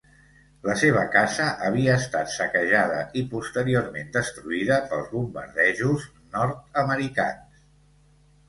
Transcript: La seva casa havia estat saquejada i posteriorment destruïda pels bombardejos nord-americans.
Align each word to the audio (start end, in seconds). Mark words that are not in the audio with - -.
La 0.67 0.75
seva 0.83 1.01
casa 1.15 1.49
havia 1.67 1.97
estat 2.03 2.31
saquejada 2.37 3.03
i 3.21 3.23
posteriorment 3.35 4.09
destruïda 4.17 4.81
pels 4.95 5.13
bombardejos 5.15 6.09
nord-americans. 6.39 7.63